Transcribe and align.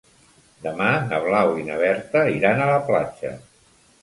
Demà 0.67 0.87
na 1.11 1.19
Blau 1.25 1.51
i 1.65 1.67
na 1.67 1.77
Berta 1.83 2.25
iran 2.39 2.65
a 2.65 2.71
la 2.73 2.81
platja. 2.89 3.37